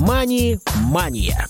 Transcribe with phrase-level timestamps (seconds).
[0.00, 1.48] «Мани-мания».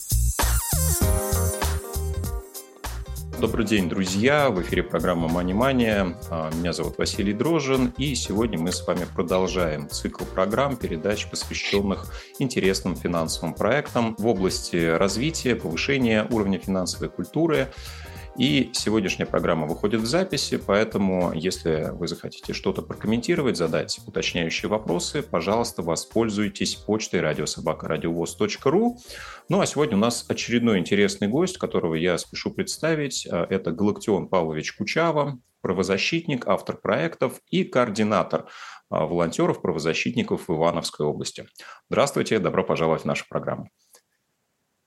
[3.39, 4.49] Добрый день, друзья!
[4.49, 6.17] В эфире программа «Мани Мания».
[6.55, 12.07] Меня зовут Василий Дрожин, и сегодня мы с вами продолжаем цикл программ, передач, посвященных
[12.39, 17.69] интересным финансовым проектам в области развития, повышения уровня финансовой культуры–
[18.39, 25.23] и сегодняшняя программа выходит в записи, поэтому если вы захотите что-то прокомментировать, задать уточняющие вопросы,
[25.23, 28.99] пожалуйста, воспользуйтесь почтой радиособакарадиовоз.ру.
[29.49, 33.27] Ну а сегодня у нас очередной интересный гость, которого я спешу представить.
[33.27, 38.47] Это Галактион Павлович Кучава, правозащитник, автор проектов и координатор
[38.89, 41.49] а, волонтеров, правозащитников в Ивановской области.
[41.91, 43.69] Здравствуйте, добро пожаловать в нашу программу.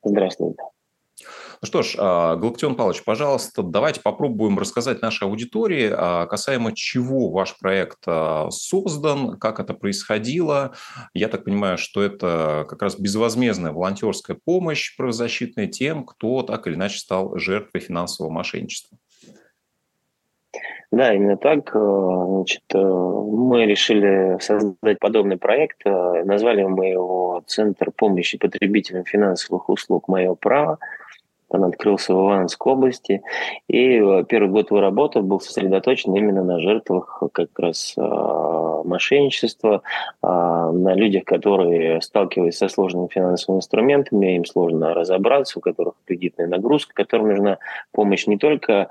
[0.03, 0.70] Здравствуйте.
[1.63, 7.29] Ну что ж, а, Галактион Павлович, пожалуйста, давайте попробуем рассказать нашей аудитории а, касаемо чего
[7.29, 10.73] ваш проект а, создан, как это происходило.
[11.13, 16.73] Я так понимаю, что это как раз безвозмездная волонтерская помощь правозащитная тем, кто так или
[16.73, 18.97] иначе стал жертвой финансового мошенничества.
[20.89, 21.69] Да, именно так.
[21.73, 25.85] Значит, мы решили создать подобный проект.
[25.85, 30.07] Назвали мы его «Центр помощи потребителям финансовых услуг.
[30.07, 30.79] Мое право».
[31.51, 33.21] Он открылся в Ивановской области.
[33.67, 39.81] И э, первый год его работы был сосредоточен именно на жертвах как раз э, мошенничества,
[40.23, 46.47] э, на людях, которые сталкиваются со сложными финансовыми инструментами, им сложно разобраться, у которых кредитная
[46.47, 47.57] нагрузка, которым нужна
[47.91, 48.87] помощь не только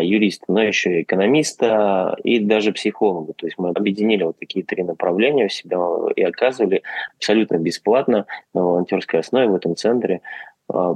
[0.00, 3.32] юриста, но еще и экономиста и даже психолога.
[3.32, 5.78] То есть мы объединили вот такие три направления в себя
[6.14, 6.82] и оказывали
[7.16, 10.51] абсолютно бесплатно на волонтерской основе в этом центре а,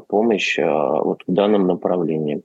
[0.08, 2.42] помощь а, вот в данном направлении.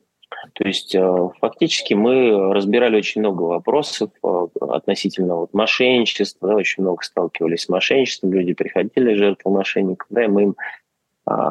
[0.54, 4.12] То есть а, фактически мы разбирали очень много вопросов
[4.60, 10.28] относительно вот мошенничества, да, очень много сталкивались с мошенничеством, люди приходили жертвы мошенников, да, и
[10.28, 10.56] мы им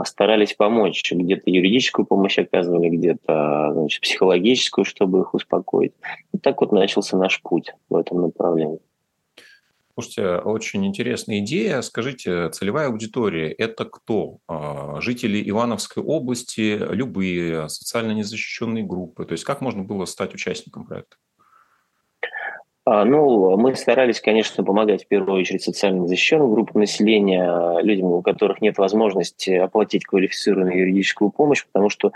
[0.05, 5.93] старались помочь, где-то юридическую помощь оказывали, где-то значит, психологическую, чтобы их успокоить.
[6.35, 8.81] И так вот начался наш путь в этом направлении.
[10.01, 11.83] Слушайте, очень интересная идея.
[11.83, 14.39] Скажите, целевая аудитория– это кто?
[14.49, 19.27] А, жители Ивановской области, любые социально незащищенные группы?
[19.27, 21.17] То есть как можно было стать участником проекта?
[22.93, 28.21] А, ну, мы старались, конечно, помогать в первую очередь социально защищенным группам населения, людям, у
[28.21, 32.11] которых нет возможности оплатить квалифицированную юридическую помощь, потому что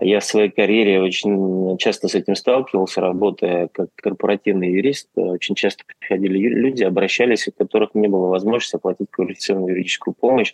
[0.00, 5.08] я в своей карьере очень часто с этим сталкивался, работая как корпоративный юрист.
[5.16, 10.52] Очень часто приходили люди, обращались, у которых не было возможности оплатить квалифицированную юридическую помощь.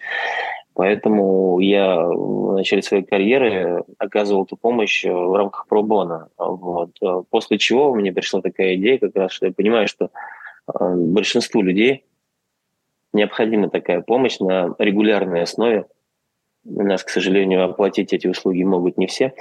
[0.74, 6.28] Поэтому я в начале своей карьеры оказывал эту помощь в рамках пробона.
[6.38, 6.92] Вот.
[7.28, 12.04] После чего мне пришла такая идея, как раз, что я понимаю, что э, большинству людей
[13.12, 15.86] необходима такая помощь на регулярной основе,
[16.64, 19.32] у нас, к сожалению, оплатить эти услуги могут не все.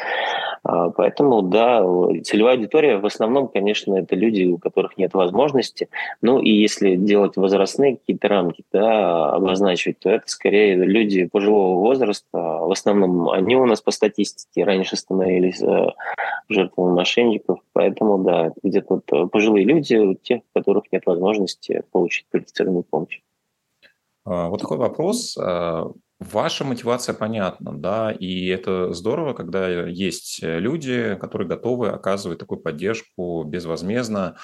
[0.63, 1.81] А, поэтому, да,
[2.23, 5.89] целевая аудитория в основном, конечно, это люди, у которых нет возможности.
[6.21, 12.37] Ну и если делать возрастные какие-то рамки, да, обозначивать, то это скорее люди пожилого возраста.
[12.37, 15.87] В основном они у нас по статистике раньше становились э,
[16.49, 17.59] жертвами мошенников.
[17.73, 22.83] Поэтому, да, где-то вот э, пожилые люди, у тех, у которых нет возможности получить квалифицированную
[22.83, 23.21] помощь.
[24.25, 25.37] А, вот такой вопрос.
[26.19, 33.43] Ваша мотивация понятна, да, и это здорово, когда есть люди, которые готовы оказывать такую поддержку
[33.45, 34.35] безвозмездно.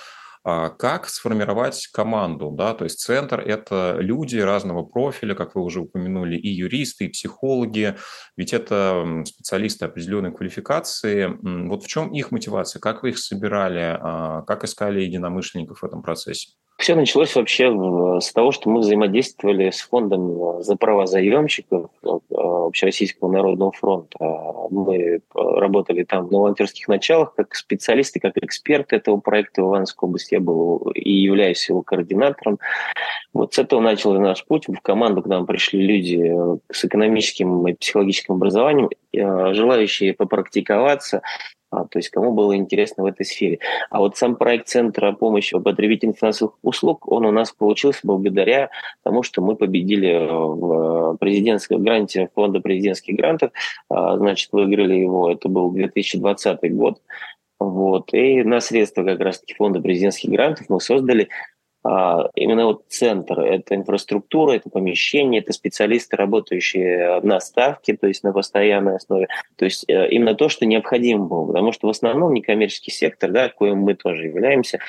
[0.48, 5.82] А как сформировать команду, да, то есть центр– это люди разного профиля, как вы уже
[5.82, 7.96] упомянули, и юристы, и психологи,
[8.38, 11.36] ведь это специалисты определенной квалификации.
[11.68, 16.04] Вот в чем их мотивация, как вы их собирали, а, как искали единомышленников в этом
[16.04, 16.52] процессе?
[16.78, 17.72] Все началось вообще
[18.20, 24.18] с того, что мы взаимодействовали с фондом за права заемщиков э, Общероссийского народного фронта.
[24.70, 30.34] Мы работали там на волонтерских началах как специалисты, как эксперты этого проекта в Ивановской области.
[30.34, 32.60] Я был и являюсь его координатором.
[33.34, 34.68] Вот с этого начался наш путь.
[34.68, 36.34] В команду к нам пришли люди
[36.72, 41.22] с экономическим и психологическим образованием, э, желающие попрактиковаться
[41.84, 43.60] то есть кому было интересно в этой сфере.
[43.90, 48.70] А вот сам проект Центра помощи потребителям финансовых услуг, он у нас получился благодаря
[49.04, 53.52] тому, что мы победили в президентском гранте фонда президентских грантов,
[53.90, 57.02] а, значит, выиграли его, это был 2020 год.
[57.60, 58.14] Вот.
[58.14, 61.55] И на средства как раз-таки фонда президентских грантов мы создали а,
[62.36, 68.34] именно вот центр, это инфраструктура, это помещение, это специалисты, работающие на ставке, то есть на
[68.34, 69.28] постоянной основе.
[69.56, 73.50] То есть э, именно то, что необходимо было, потому что в основном некоммерческий сектор, да,
[73.50, 74.82] коим мы тоже являемся, а,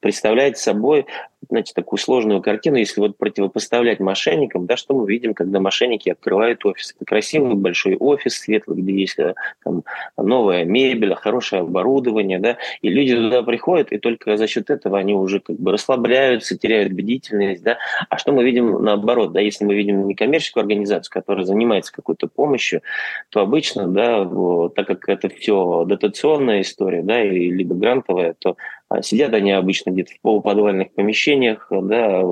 [0.00, 1.06] представляет собой
[1.48, 6.64] знаете, такую сложную картину, если вот противопоставлять мошенникам, да, что мы видим, когда мошенники открывают
[6.66, 6.94] офис.
[6.94, 9.84] Это красивый большой офис светлый, где есть э, там,
[10.16, 15.14] новая мебель, хорошее оборудование, да, и люди туда приходят, и только за счет этого они
[15.14, 17.78] уже как бы расслабляются, теряют бдительность, да.
[18.08, 22.82] А что мы видим наоборот, да, если мы видим некоммерческую организацию, которая занимается какой-то помощью,
[23.30, 28.50] то обычно, да, вот, так как это все дотационная история, да, или либо грантовая, то
[28.50, 28.54] а
[29.02, 32.22] сидят они обычно где-то в полуподвальных помещениях, да,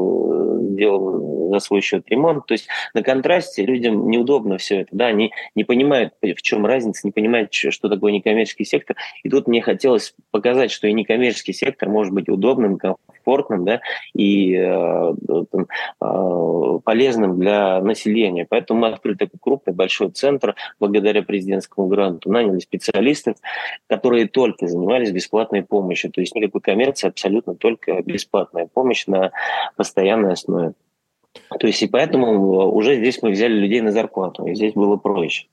[0.76, 2.46] делают за свой счет ремонт.
[2.46, 7.06] То есть на контрасте людям неудобно все это, да, они не понимают, в чем разница,
[7.06, 8.96] не понимают, что такое некоммерческий сектор.
[9.22, 13.80] И тут мне хотелось показать, что и некоммерческий сектор может быть удобным, комфортным, да,
[14.14, 15.14] и э,
[15.50, 15.66] там,
[16.00, 18.46] э, полезным для населения.
[18.48, 23.36] Поэтому мы открыли такой крупный, большой центр благодаря президентскому гранту, наняли специалистов,
[23.88, 26.10] которые только занимались бесплатной помощью.
[26.10, 29.32] То есть никакой коммерции, абсолютно только бесплатная помощь на
[29.76, 30.72] постоянной основе.
[31.60, 35.46] То есть и поэтому уже здесь мы взяли людей на зарплату, и здесь было проще.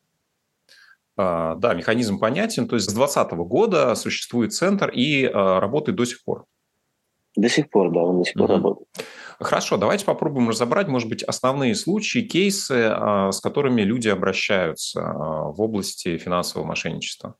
[1.15, 2.67] А, да, механизм понятен.
[2.67, 6.45] То есть с 2020 года существует центр и а, работает до сих пор.
[7.35, 8.53] До сих пор, да, он до сих пор угу.
[8.53, 8.87] работает.
[9.39, 15.61] Хорошо, давайте попробуем разобрать, может быть, основные случаи, кейсы, а, с которыми люди обращаются в
[15.61, 17.35] области финансового мошенничества.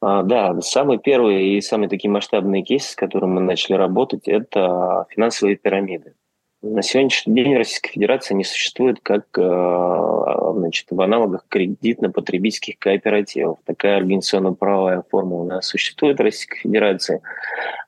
[0.00, 5.06] А, да, самый первый и самый такие масштабные кейсы, с которыми мы начали работать, это
[5.10, 6.14] финансовые пирамиды.
[6.62, 13.58] На сегодняшний день Российская Федерация не существует как а, значит, в аналогах кредитно-потребительских кооперативов.
[13.64, 17.22] Такая организационно-правовая форма у нас существует в Российской Федерации.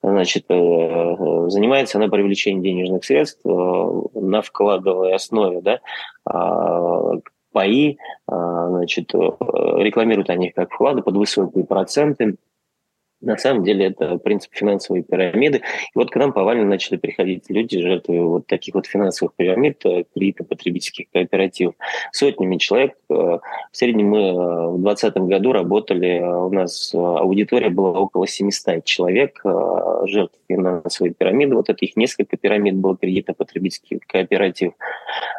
[0.03, 5.81] Значит, э, занимается она привлечением денежных средств э, на вкладовой основе, да,
[6.25, 7.19] а,
[7.53, 12.37] паи, а, значит, э, рекламируют они как вклады под высокие проценты,
[13.23, 15.59] на самом деле это принцип финансовой пирамиды.
[15.59, 15.63] И
[15.95, 21.07] вот к нам повально начали приходить люди, жертвы вот таких вот финансовых пирамид, э, кредитно-потребительских
[21.13, 21.75] кооперативов.
[22.11, 22.95] Сотнями человек.
[23.09, 23.41] Э, в
[23.71, 29.41] среднем мы э, в 2020 году работали, у нас аудитория была около 700 человек,
[30.05, 31.55] жертв финансовой пирамиды.
[31.55, 34.73] Вот это их несколько пирамид было кредитно-потребительских кооператив.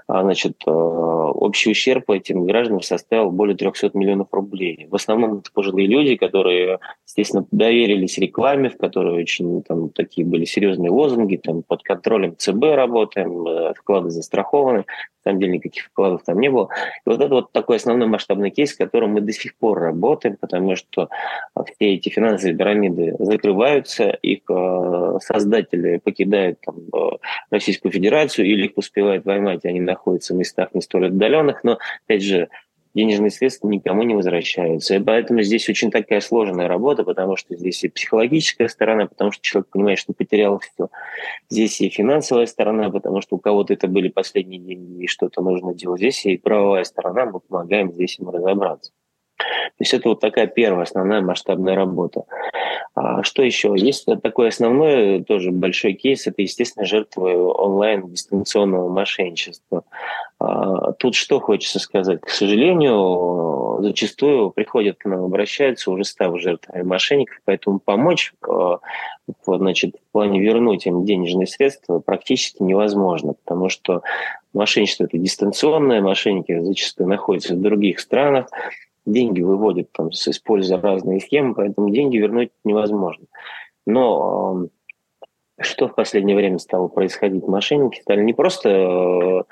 [0.07, 4.87] А, значит, общий ущерб этим гражданам составил более 300 миллионов рублей.
[4.89, 10.45] В основном это пожилые люди, которые, естественно, доверились рекламе, в которой очень там такие были
[10.45, 14.85] серьезные лозунги, там под контролем ЦБ работаем, э, вклады застрахованы, на
[15.23, 16.69] самом деле никаких вкладов там не было.
[17.05, 20.37] И вот это вот такой основной масштабный кейс, с которым мы до сих пор работаем,
[20.39, 21.09] потому что
[21.55, 27.17] все эти финансовые пирамиды закрываются, их э, создатели покидают там, э,
[27.49, 32.21] Российскую Федерацию или их успевают поймать, они находятся в местах не столь отдаленных, но, опять
[32.21, 32.49] же,
[32.93, 34.95] денежные средства никому не возвращаются.
[34.95, 39.41] И поэтому здесь очень такая сложная работа, потому что здесь и психологическая сторона, потому что
[39.41, 40.89] человек понимает, что потерял все.
[41.49, 45.73] Здесь и финансовая сторона, потому что у кого-то это были последние деньги, и что-то нужно
[45.73, 45.99] делать.
[45.99, 48.91] Здесь и правовая сторона, мы помогаем здесь ему разобраться.
[49.77, 52.23] То есть это вот такая первая основная масштабная работа.
[52.95, 53.73] А что еще?
[53.75, 59.83] Есть такой основной тоже большой кейс, это, естественно, жертвы онлайн-дистанционного мошенничества.
[60.39, 62.21] А, тут что хочется сказать?
[62.21, 68.77] К сожалению, зачастую приходят к нам, обращаются, уже став жертвами мошенников, поэтому помочь а,
[69.45, 74.01] значит, в плане вернуть им денежные средства практически невозможно, потому что
[74.53, 78.47] мошенничество– это дистанционное, мошенники зачастую находятся в других странах,
[79.05, 83.25] деньги выводят, там, используя разные схемы, поэтому деньги вернуть невозможно.
[83.85, 84.67] Но
[85.59, 87.47] что в последнее время стало происходить?
[87.47, 89.43] Мошенники стали не просто э,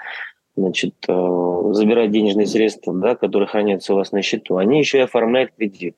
[0.56, 5.02] значит, э, забирать денежные средства, да, которые хранятся у вас на счету, они еще и
[5.02, 5.96] оформляют кредит.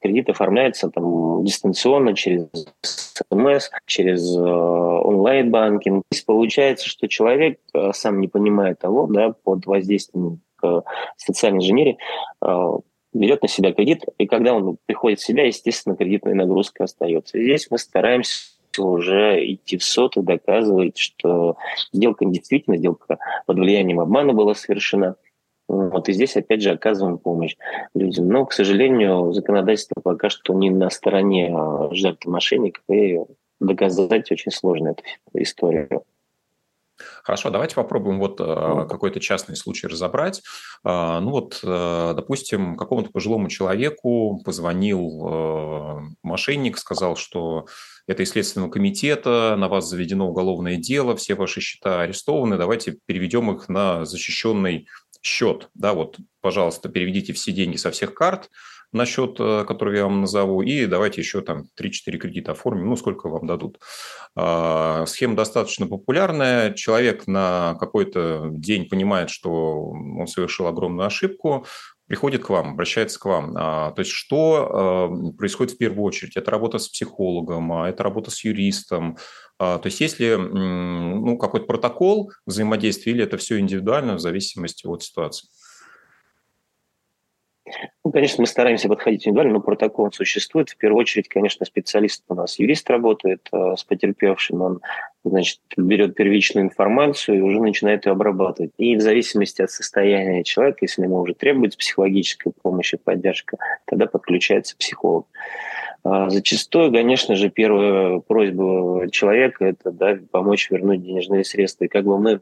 [0.00, 2.48] Кредит оформляется там дистанционно через
[2.82, 6.04] СМС, через э, онлайн-банкинг.
[6.26, 7.60] Получается, что человек
[7.92, 10.40] сам не понимает того, да, под воздействием
[10.82, 10.84] к
[11.16, 11.98] социальной инженерии,
[12.44, 12.68] э,
[13.12, 17.40] берет на себя кредит, и когда он приходит в себя, естественно, кредитная нагрузка остается.
[17.40, 21.56] здесь мы стараемся уже идти в суд и доказывать, что
[21.92, 25.16] сделка действительно, сделка под влиянием обмана была совершена.
[25.68, 27.56] Вот, и здесь, опять же, оказываем помощь
[27.94, 28.28] людям.
[28.28, 33.18] Но, к сожалению, законодательство пока что не на стороне а, жертв мошенников, и
[33.58, 35.02] доказать очень сложно эту
[35.34, 36.04] историю.
[37.22, 40.42] Хорошо, давайте попробуем вот э, какой-то частный случай разобрать.
[40.84, 47.66] Э, ну вот, э, допустим, какому-то пожилому человеку позвонил мошенник, сказал, что
[48.06, 53.50] это из Следственного комитета, на вас заведено уголовное дело, все ваши счета арестованы, давайте переведем
[53.50, 54.88] их на защищенный
[55.22, 55.68] счет.
[55.74, 58.48] Да, вот, пожалуйста, переведите все деньги со всех карт,
[58.92, 62.96] на счет, э, который я вам назову, и давайте еще там 3-4 кредита оформим, ну,
[62.96, 63.78] сколько вам дадут.
[64.34, 66.72] А, схема достаточно популярная.
[66.72, 71.66] Человек на какой-то день понимает, что он совершил огромную ошибку,
[72.06, 73.54] приходит к вам, обращается к вам.
[73.56, 76.36] А, то есть что э, происходит в первую очередь?
[76.36, 79.16] Это работа с психологом, а это работа с юристом.
[79.58, 85.02] То есть есть ли ну, какой-то протокол взаимодействия или это все индивидуально в зависимости от
[85.02, 85.48] ситуации?
[88.04, 90.70] Ну, конечно, мы стараемся подходить индивидуально, но протокол существует.
[90.70, 94.80] В первую очередь, конечно, специалист у нас, юрист работает э, с потерпевшим, он,
[95.24, 98.70] значит, берет первичную информацию и уже начинает ее обрабатывать.
[98.78, 104.06] И в зависимости от состояния человека, если ему уже требуется психологическая помощь и поддержка, тогда
[104.06, 105.26] подключается психолог.
[106.04, 111.86] А зачастую, конечно же, первая просьба человека– это да, помочь вернуть денежные средства.
[111.86, 112.40] И как бы мы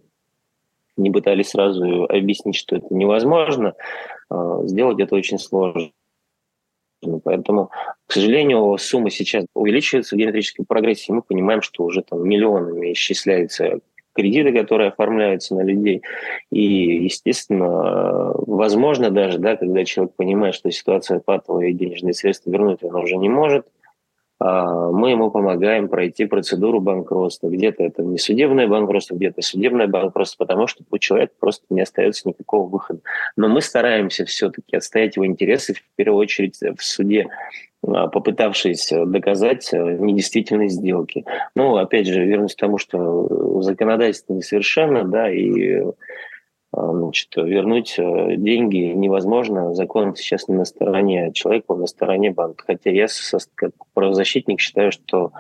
[0.97, 3.75] не пытались сразу объяснить, что это невозможно,
[4.31, 5.91] а, сделать это очень сложно.
[7.23, 7.71] Поэтому,
[8.07, 11.13] к сожалению, сумма сейчас увеличивается в геометрической прогрессии.
[11.13, 13.81] Мы понимаем, что уже там миллионами исчисляются
[14.15, 16.03] кредиты, которые оформляются на людей.
[16.51, 22.83] И, естественно, возможно даже, да, когда человек понимает, что ситуация патовая и денежные средства вернуть
[22.83, 23.67] он уже не может–
[24.41, 27.49] мы ему помогаем пройти процедуру банкротства.
[27.49, 32.29] Где-то это не судебное банкротство, где-то судебное банкротство, потому что у человека просто не остается
[32.29, 33.01] никакого выхода.
[33.37, 37.29] Но мы стараемся все-таки отстоять его интересы, в первую очередь в суде,
[37.87, 41.25] а, попытавшись доказать э, недействительность сделки.
[41.55, 45.93] Но, опять же, вернусь к тому, что законодательство несовершенно, да, и а,
[46.77, 49.75] значит, вернуть э, деньги невозможно.
[49.75, 52.65] Закон сейчас не на стороне человека, он на стороне банка.
[52.67, 53.07] Хотя я
[53.55, 55.33] как правозащитник считаю, что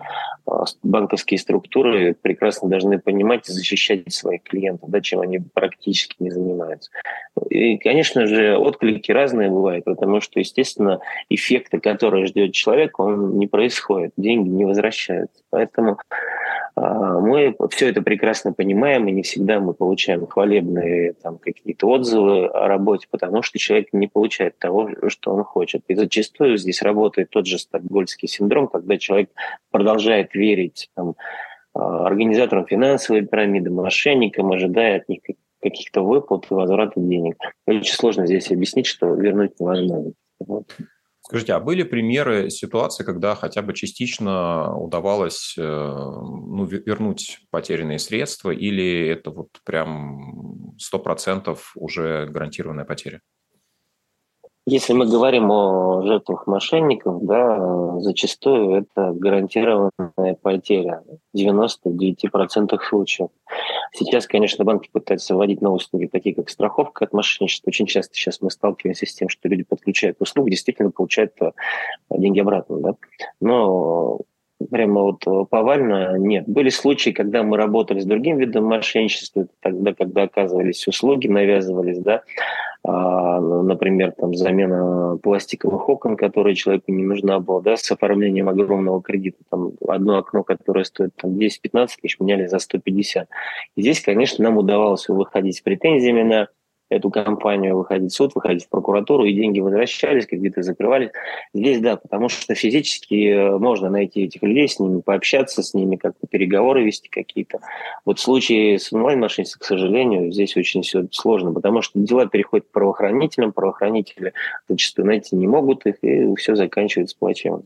[0.46, 6.30] а, банковские структуры прекрасно должны понимать и защищать своих клиентов, да, чем они практически не
[6.30, 6.90] занимаются.
[7.48, 13.46] И, конечно же, отклики разные бывают, потому что, естественно, эффекта, который ждет человек, он не
[13.46, 15.42] происходит, деньги не возвращаются.
[15.50, 15.98] Поэтому
[16.76, 22.66] мы все это прекрасно понимаем, и не всегда мы получаем хвалебные там, какие-то отзывы о
[22.66, 25.82] работе, потому что человек не получает того, что он хочет.
[25.86, 29.30] И зачастую здесь работает тот же стокгольмский синдром, когда человек
[29.70, 31.14] продолжает верить там,
[31.74, 35.20] а, организаторам финансовой пирамиды, мошенникам, ожидая от них
[35.62, 37.36] каких-то выплат и возврата денег.
[37.66, 40.12] Очень сложно здесь объяснить, что вернуть невозможно.
[40.40, 40.66] Вот.
[41.34, 48.52] Скажите, а были примеры ситуации, когда хотя бы частично удавалось э, ну, вернуть потерянные средства,
[48.52, 53.20] или это вот прям 100% уже гарантированная потеря?
[54.66, 61.02] Если мы говорим о жертвах мошенников, да, зачастую это гарантированная потеря
[61.34, 63.28] в 99% случаев.
[63.92, 67.68] Сейчас, конечно, банки пытаются вводить новые услуги, такие как страховка от мошенничества.
[67.68, 71.52] Очень часто сейчас мы сталкиваемся с тем, что люди подключают услугу, действительно получают э,
[72.10, 72.80] деньги обратно.
[72.80, 72.94] Да?
[73.40, 74.20] Но
[74.70, 76.44] прямо вот э, повально нет.
[76.46, 82.22] Были случаи, когда мы работали с другим видом мошенничества, тогда, когда оказывались услуги, навязывались, да,
[82.86, 89.00] а, например, там замена пластиковых окон, которые человеку не нужна была, да, с оформлением огромного
[89.00, 93.26] кредита, там одно окно, которое стоит там 10-15 тысяч, меняли за 150.
[93.76, 96.48] И здесь, конечно, нам удавалось выходить с претензиями на
[96.90, 101.10] эту компанию, выходить в суд, выходить в прокуратуру, и деньги возвращались, кредиты закрывались.
[101.52, 105.96] Здесь да, потому что физически э, можно найти этих людей, с ними пообщаться, с ними
[105.96, 107.60] как-то переговоры вести какие-то.
[108.04, 112.66] Вот в случае с онлайн-мошенничеством, к сожалению, здесь очень все сложно, потому что дела переходят
[112.66, 114.32] к правоохранителям, правоохранители
[114.68, 117.64] зачастую найти не могут их, и все заканчивается плачевно.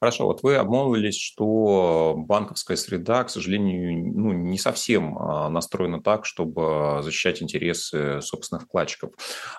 [0.00, 6.24] Хорошо, вот вы обмолвились, что банковская среда, к сожалению, ну, не совсем а, настроена так,
[6.24, 9.10] чтобы защищать интересы собственных вкладчиков.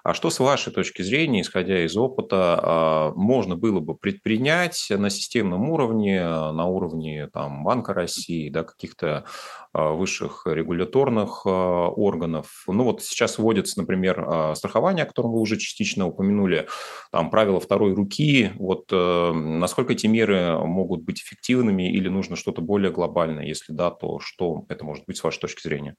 [0.01, 5.09] А что с вашей точки зрения, исходя из опыта, а, можно было бы предпринять на
[5.09, 9.25] системном уровне, на уровне там, Банка России, да, каких-то
[9.73, 12.63] а, высших регуляторных органов?
[12.65, 16.69] Ну вот сейчас вводится, например, страхование, о котором вы уже частично упомянули,
[17.11, 18.51] там правила второй руки.
[18.55, 23.45] Вот э, насколько эти меры меры могут быть эффективными или нужно что-то более глобальное?
[23.45, 25.95] Если да, то что это может быть с вашей точки зрения?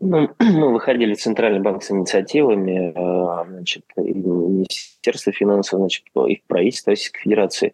[0.00, 6.90] Ну, мы выходили в Центральный банк с инициативами, э, значит, Министерство финансов, значит, и правительство
[6.90, 7.72] Российской Федерации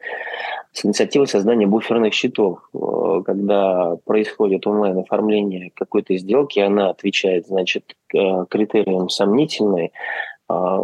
[0.72, 2.68] с инициативой создания буферных счетов.
[2.74, 9.92] Э, когда происходит онлайн-оформление какой-то сделки, она отвечает, значит, критериям сомнительной,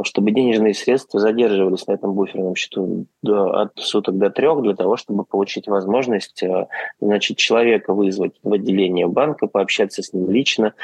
[0.02, 4.97] чтобы денежные средства задерживались на этом буферном счету до, от суток до трех для того,
[4.97, 6.68] чтобы получить возможность а,
[7.00, 10.75] значит, человека вызвать в отделение банка, пообщаться с ним лично,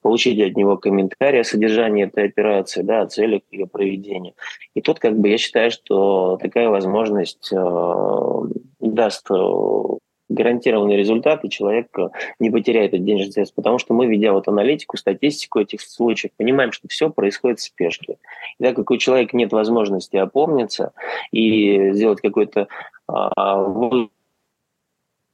[0.00, 4.34] получить от него комментарий о содержании этой операции, да, о целях ее проведения.
[4.74, 8.42] И тут, как бы, я считаю, что такая возможность э,
[8.80, 9.34] даст э,
[10.32, 12.08] гарантированный результат, и человек э,
[12.38, 13.54] не потеряет этот денежный средств.
[13.54, 18.16] Потому что мы, ведя вот аналитику, статистику этих случаев, понимаем, что все происходит в спешке.
[18.58, 20.92] И так как у человека нет возможности опомниться
[21.30, 22.68] и сделать какой-то
[23.06, 23.56] а,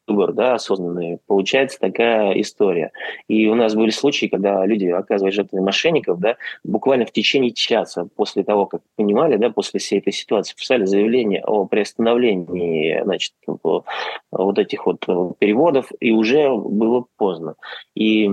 [0.08, 2.92] выбор, да, осознанный, получается такая история.
[3.28, 8.08] И у нас были случаи, когда люди оказывались жертвами мошенников, да, буквально в течение часа
[8.16, 14.58] после того, как понимали, да, после всей этой ситуации, писали заявление о приостановлении, значит, вот
[14.58, 15.04] этих вот
[15.38, 17.54] переводов, и уже было поздно.
[17.94, 18.30] И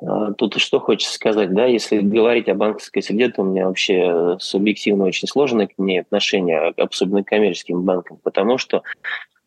[0.00, 4.36] а, Тут что хочется сказать, да, если говорить о банковской среде, то у меня вообще
[4.40, 8.82] субъективно очень сложное к ней отношение, особенно к коммерческим банкам, потому что а,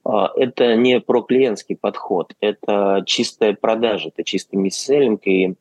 [0.03, 5.55] это не про клиентский подход, это чистая продажа, это чистый мисселлинг, и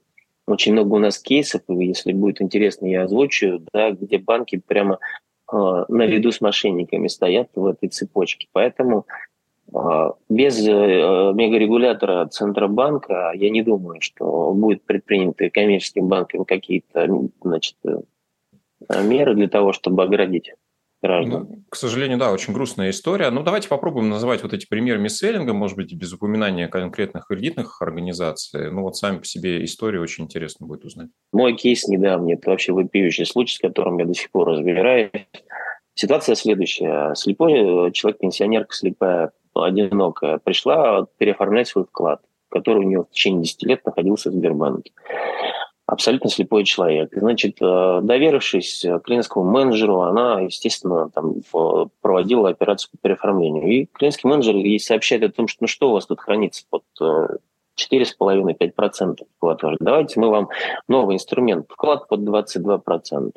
[0.47, 4.99] очень много у нас кейсов, если будет интересно, я озвучу, да, где банки прямо
[5.53, 8.49] э, наряду с мошенниками стоят в этой цепочке.
[8.53, 9.07] Поэтому
[9.73, 17.09] э, без э, мегарегулятора Центробанка я не думаю, что будут предприняты коммерческим банком какие-то
[17.43, 17.77] значит,
[19.05, 20.53] меры для того, чтобы оградить
[21.03, 21.47] граждан.
[21.49, 23.31] Ну, к сожалению, да, очень грустная история.
[23.31, 28.71] Ну, давайте попробуем называть вот эти примеры мисселлинга, может быть, без упоминания конкретных кредитных организаций.
[28.71, 31.09] Ну, вот сами по себе истории очень интересно будет узнать.
[31.33, 35.11] Мой кейс недавний, это вообще вопиющий случай, с которым я до сих пор разбираюсь.
[35.95, 37.15] Ситуация следующая.
[37.15, 43.43] Слепой э, человек, пенсионерка слепая, одинокая, пришла переоформлять свой вклад, который у нее в течение
[43.43, 44.93] 10 лет находился в Сбербанке
[45.91, 47.11] абсолютно слепой человек.
[47.13, 51.43] Значит, э, доверившись клиентскому менеджеру, она, естественно, там,
[52.01, 53.67] проводила операцию по переоформлению.
[53.67, 56.85] И клиентский менеджер ей сообщает о том, что ну что у вас тут хранится под
[57.01, 59.61] 4,5-5% вклад.
[59.81, 60.49] Давайте мы вам
[60.89, 63.33] новый инструмент, вклад под 22%.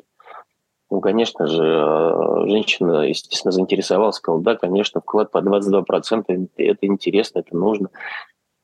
[0.90, 7.40] Ну, конечно же, э, женщина, естественно, заинтересовалась, сказала, да, конечно, вклад по 22%, это интересно,
[7.40, 7.88] это нужно.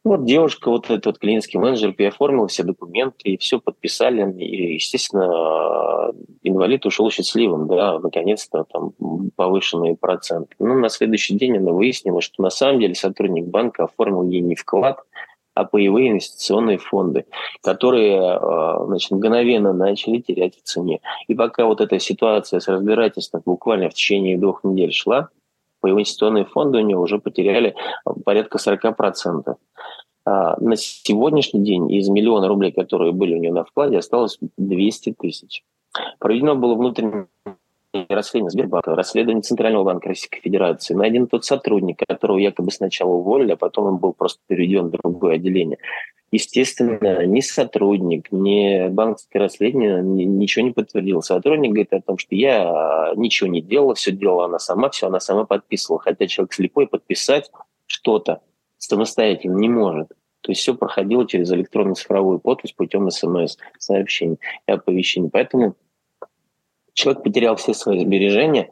[0.02, 4.32] Вот девушка, вот этот вот клиентский менеджер переоформил все документы, и все подписали.
[4.38, 8.92] И, естественно, инвалид ушел счастливым, да, наконец-то там
[9.36, 10.54] повышенные проценты.
[10.58, 14.54] Ну, на следующий день она выяснила, что на самом деле сотрудник банка оформил ей не
[14.54, 15.00] вклад,
[15.54, 17.26] а паевые инвестиционные фонды,
[17.62, 21.00] которые а, значит, мгновенно начали терять в цене.
[21.28, 25.28] И пока вот эта ситуация с разбирательством буквально в течение двух недель шла,
[25.88, 27.74] инвестиционные фонды у него уже потеряли
[28.24, 29.54] порядка 40%.
[30.26, 35.14] А на сегодняшний день из миллиона рублей, которые были у него на вкладе, осталось 200
[35.18, 35.64] тысяч.
[36.18, 37.26] Проведено было внутреннее
[38.08, 40.94] расследование Сбербанка, расследование Центрального банка Российской Федерации.
[40.94, 45.36] Найден тот сотрудник, которого якобы сначала уволили, а потом он был просто переведен в другое
[45.36, 45.78] отделение.
[46.32, 51.22] Естественно, ни сотрудник, ни банковское расследование ничего не подтвердил.
[51.22, 55.18] Сотрудник говорит о том, что я ничего не делала, все делала она сама, все она
[55.18, 56.00] сама подписывала.
[56.00, 57.50] Хотя человек слепой подписать
[57.86, 58.42] что-то
[58.78, 60.08] самостоятельно не может.
[60.42, 64.38] То есть все проходило через электронно-цифровую подпись путем смс-сообщений
[64.68, 65.30] и оповещений.
[65.30, 65.74] Поэтому
[66.92, 68.70] человек потерял все свои сбережения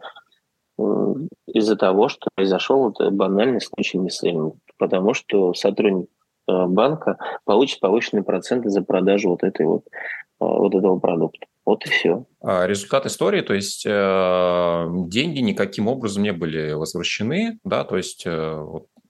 [1.48, 4.56] из-за того, что произошел вот банальный случай мисселлинга.
[4.76, 6.17] Потому что сотрудник Э,
[6.48, 9.90] банка получит повышенные проценты за продажу вот этой вот, э,
[10.38, 11.46] вот этого продукта.
[11.64, 12.24] Вот и все.
[12.40, 18.26] А результат истории, то есть э, деньги никаким образом не были возвращены, да, то есть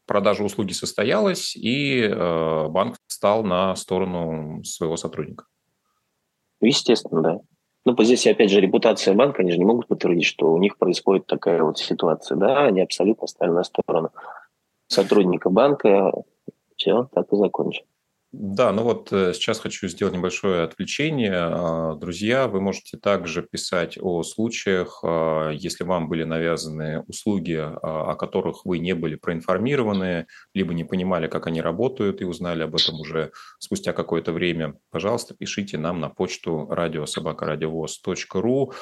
[0.06, 5.44] продажа услуги состоялась, и банк встал на сторону своего сотрудника.
[6.60, 7.38] Естественно, да.
[7.84, 11.26] Ну, здесь, опять же, репутация банка, они же не могут подтвердить, что у них происходит
[11.26, 12.36] такая вот ситуация.
[12.36, 14.10] Да, они абсолютно стали на сторону
[14.88, 16.12] сотрудника банка,
[16.78, 17.84] все, так и закончим.
[18.30, 21.32] Да, ну вот э, сейчас хочу сделать небольшое отвлечение.
[21.34, 28.12] А, друзья, вы можете также писать о случаях, а, если вам были навязаны услуги, а,
[28.12, 32.74] о которых вы не были проинформированы, либо не понимали, как они работают, и узнали об
[32.74, 34.74] этом уже спустя какое-то время.
[34.90, 38.74] Пожалуйста, пишите нам на почту радиособакарадиовоз.ру.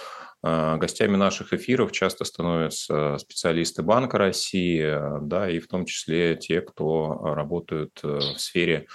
[0.43, 7.19] Гостями наших эфиров часто становятся специалисты Банка России, да, и в том числе те, кто
[7.35, 8.87] работают э, в сфере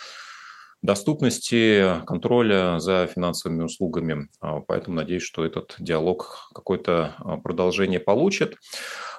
[0.81, 4.29] доступности, контроля за финансовыми услугами.
[4.39, 8.57] А, поэтому надеюсь, что этот диалог какое-то а, продолжение получит.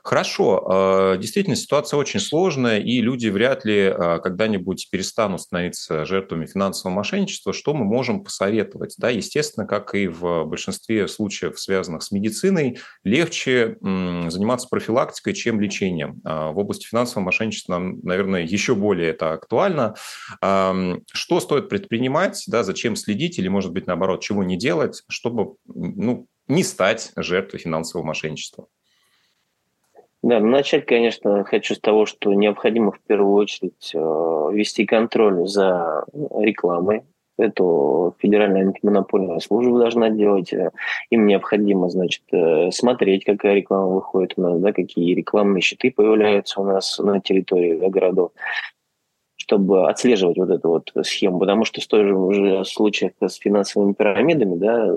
[0.04, 6.96] Хорошо, а, действительно, ситуация очень сложная, и люди вряд ли когда-нибудь перестанут становиться жертвами финансового
[6.96, 7.52] мошенничества.
[7.52, 8.96] Что мы можем посоветовать?
[8.98, 16.20] Да, естественно, как и в большинстве случаев, связанных с медициной, легче заниматься профилактикой, чем лечением.
[16.24, 19.94] В области финансового мошенничества, наверное, еще более это актуально.
[20.40, 26.26] Что стоит предпринимать, да, зачем следить или, может быть, наоборот, чего не делать, чтобы ну,
[26.48, 28.66] не стать жертвой финансового мошенничества?
[30.22, 35.48] Да, ну, начать, конечно, хочу с того, что необходимо в первую очередь э, вести контроль
[35.48, 37.02] за рекламой.
[37.38, 40.52] Это Федеральная антимонопольная служба должна делать.
[41.10, 46.60] Им необходимо, значит, э, смотреть, какая реклама выходит у нас, да, какие рекламные щиты появляются
[46.60, 48.30] у нас на территории городов
[49.36, 53.92] чтобы отслеживать вот эту вот схему, потому что в той же уже случаях с финансовыми
[53.92, 54.88] пирамидами, да,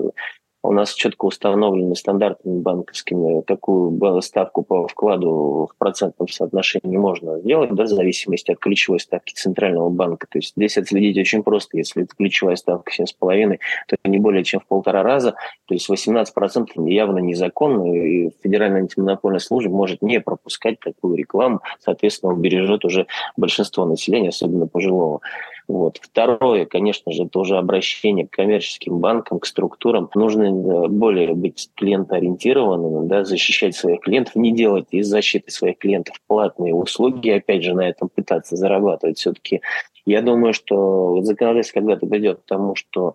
[0.66, 7.72] у нас четко установлены стандартами банковскими, какую ставку по вкладу в процентном соотношении можно сделать,
[7.72, 10.26] да, в зависимости от ключевой ставки Центрального банка.
[10.28, 11.78] То есть здесь отследить очень просто.
[11.78, 15.34] Если это ключевая ставка 7,5, то не более чем в полтора раза.
[15.66, 22.32] То есть 18% явно незаконно, и Федеральная антимонопольная служба может не пропускать такую рекламу, соответственно,
[22.32, 25.20] убережет уже большинство населения, особенно пожилого.
[25.68, 25.98] Вот.
[26.00, 30.08] Второе, конечно же, это уже обращение к коммерческим банкам, к структурам.
[30.14, 36.20] Нужно э, более быть клиентоориентированным, да, защищать своих клиентов, не делать из защиты своих клиентов
[36.28, 39.18] платные услуги, опять же, на этом пытаться зарабатывать.
[39.18, 39.60] Все-таки
[40.04, 43.14] я думаю, что законодательство когда-то придет к тому, что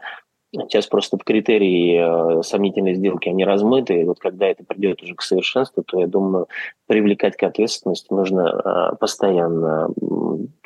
[0.54, 4.02] Сейчас просто критерии э, сомнительной сделки, они размыты.
[4.02, 6.48] И вот когда это придет уже к совершенству, то, я думаю,
[6.88, 9.90] привлекать к ответственности нужно э, постоянно.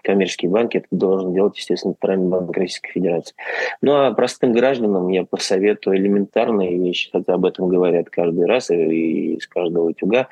[0.02, 3.36] Коммерческие банки это должен делать, естественно, Центральный банк Российской Федерации.
[3.82, 9.36] Ну а простым гражданам я посоветую элементарные вещи, хотя об этом говорят каждый раз и
[9.36, 10.28] из каждого утюга.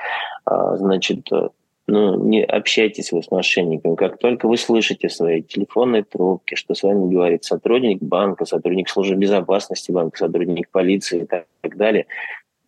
[0.45, 1.27] А, значит,
[1.86, 3.96] ну, не общайтесь вы с мошенниками.
[3.96, 8.89] Как только вы слышите в своей телефонной трубке, что с вами говорит сотрудник банка, сотрудник
[8.89, 12.06] службы безопасности банка, сотрудник полиции и так, так далее,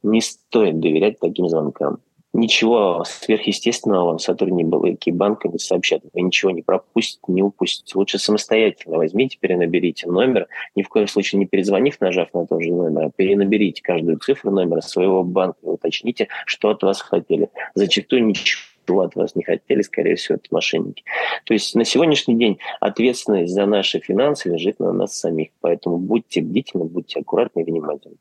[0.03, 1.99] не стоит доверять таким звонкам.
[2.33, 6.01] Ничего сверхъестественного вам сотрудники банка не сообщат.
[6.13, 7.97] Вы ничего не пропустите, не упустите.
[7.97, 10.49] Лучше самостоятельно возьмите, перенаберите номер.
[10.75, 14.51] Ни в коем случае не перезвонив, нажав на тот же номер, а перенаберите каждую цифру
[14.51, 17.49] номера своего банка и уточните, что от вас хотели.
[17.73, 21.03] Зачастую ничего чего от вас не хотели, скорее всего, это мошенники.
[21.45, 25.49] То есть на сегодняшний день ответственность за наши финансы лежит на нас самих.
[25.61, 28.17] Поэтому будьте бдительны, будьте аккуратны и внимательны.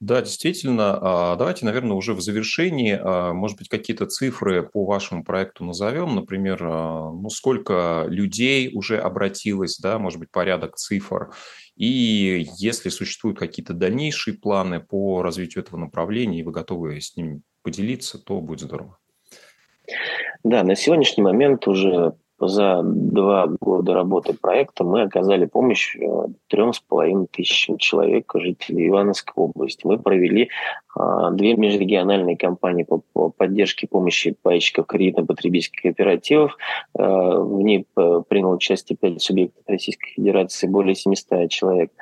[0.00, 0.98] Да, действительно.
[1.00, 6.14] А, давайте, наверное, уже в завершении, а, может быть, какие-то цифры по вашему проекту назовем.
[6.14, 11.32] Например, а, ну, сколько людей уже обратилось, да, может быть, порядок цифр.
[11.76, 17.42] И если существуют какие-то дальнейшие планы по развитию этого направления, и вы готовы с ним
[17.62, 18.98] поделиться, то будет здорово.
[20.42, 26.06] Да, на сегодняшний момент уже за два года работы проекта мы оказали помощь э,
[26.48, 29.86] трем с половиной тысячам человек, жителей Ивановской области.
[29.86, 30.50] Мы провели
[30.96, 36.56] а, две межрегиональные кампании по, по поддержке помощи пайщиков кредитно-потребительских кооперативов.
[36.98, 41.92] А, в ней э, принял участие пять субъектов Российской Федерации, более 700 человек.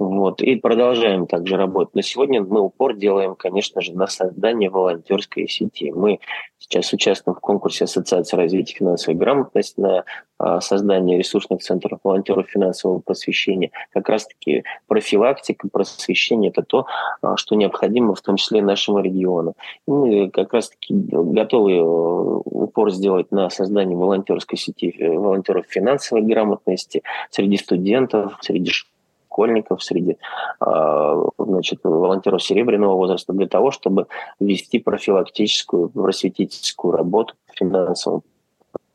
[0.00, 0.40] Вот.
[0.40, 1.94] И продолжаем также работать.
[1.94, 5.92] Но сегодня мы упор делаем, конечно же, на создание волонтерской сети.
[5.92, 6.20] Мы
[6.58, 10.04] сейчас участвуем в конкурсе Ассоциации развития финансовой грамотности на
[10.38, 13.72] а, создание ресурсных центров волонтеров финансового просвещения.
[13.92, 16.86] Как раз-таки профилактика, просвещение– это то,
[17.20, 19.52] а, что необходимо в том числе нашему региону.
[19.86, 26.22] И мы как раз-таки готовы э, упор сделать на создание волонтерской сети э, волонтеров финансовой
[26.22, 28.89] грамотности среди студентов, среди школьников,
[29.80, 30.16] среди
[30.60, 34.06] а, значит, волонтеров серебряного возраста для того, чтобы
[34.38, 38.22] вести профилактическую, просветительскую работу по финансовому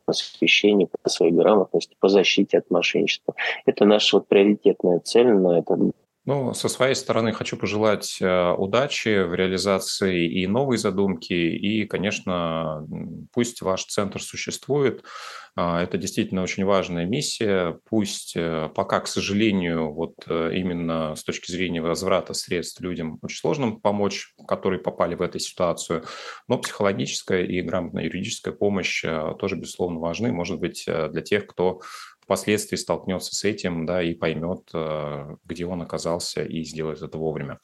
[0.04, 3.34] просвещению, по своей грамотности, по защите от мошенничества.
[3.66, 5.80] Это наша вот приоритетная цель на этот
[6.26, 12.84] ну, со своей стороны хочу пожелать э, удачи в реализации и новой задумки, и, конечно,
[13.32, 15.04] пусть ваш центр существует.
[15.54, 17.78] А, это действительно очень важная миссия.
[17.88, 23.38] Пусть э, пока, к сожалению, вот э, именно с точки зрения возврата средств людям очень
[23.38, 26.02] сложно помочь, которые попали в эту ситуацию,
[26.48, 29.04] но психологическая и грамотная юридическая помощь
[29.38, 30.32] тоже, безусловно, важны.
[30.32, 31.80] Может быть, для тех, кто
[32.26, 37.60] впоследствии столкнется с этим, да, и поймет, э, где он оказался, и сделает это вовремя.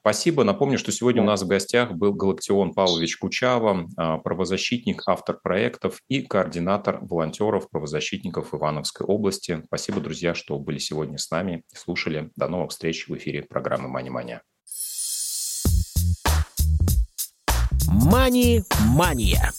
[0.00, 0.42] Спасибо.
[0.42, 6.00] Напомню, что сегодня у нас в гостях был Галактион Павлович Кучава, э, правозащитник, автор проектов
[6.08, 9.62] и координатор волонтеров, правозащитников Ивановской области.
[9.66, 12.30] Спасибо, друзья, что были сегодня с нами и слушали.
[12.34, 14.42] До новых встреч в эфире программы «Мани-мания».
[17.86, 19.52] «Мани-мания».